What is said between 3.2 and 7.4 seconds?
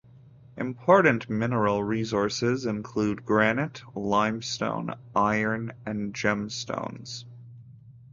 granite, limestone, iron, and gemstones.